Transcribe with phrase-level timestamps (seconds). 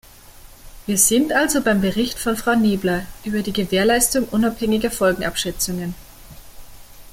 [0.87, 5.93] Wir sind also beim Bericht von Frau Niebler über die Gewährleistung unabhängiger Folgenabschätzungen.